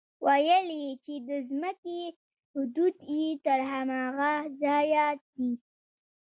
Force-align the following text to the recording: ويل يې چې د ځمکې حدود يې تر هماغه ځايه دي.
ويل 0.25 0.67
يې 0.81 0.91
چې 1.03 1.13
د 1.27 1.29
ځمکې 1.49 1.99
حدود 2.53 2.95
يې 3.15 3.27
تر 3.45 3.59
هماغه 3.71 4.33
ځايه 4.61 5.07
دي. 5.33 5.51